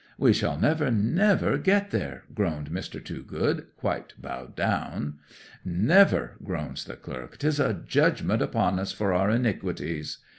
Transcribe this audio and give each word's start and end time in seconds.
'"We 0.17 0.33
shall 0.33 0.57
never, 0.59 0.89
never 0.89 1.59
get 1.59 1.91
there!" 1.91 2.23
groaned 2.33 2.71
Mr. 2.71 2.99
Toogood, 3.05 3.67
quite 3.77 4.19
bowed 4.19 4.55
down. 4.55 5.19
'"Never!" 5.63 6.37
groans 6.43 6.85
the 6.85 6.95
clerk. 6.95 7.37
"'Tis 7.37 7.59
a 7.59 7.75
judgment 7.75 8.41
upon 8.41 8.79
us 8.79 8.91
for 8.91 9.13
our 9.13 9.29
iniquities!" 9.29 10.17